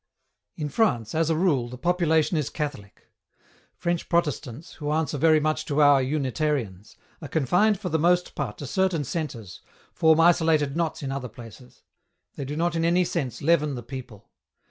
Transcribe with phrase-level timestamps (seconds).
[0.55, 3.11] In France, as a rule, the population is Catholic;
[3.75, 8.57] French Protestants, who answer very much to our Unitarians, are confined for the most part
[8.57, 9.61] to certain centres,
[9.93, 11.83] form isolated knots in other places;
[12.33, 13.47] they do not in any sense 156im7 vi translator's note.
[13.47, 14.29] leaven the people.